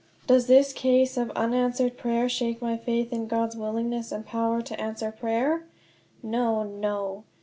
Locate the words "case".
0.73-1.15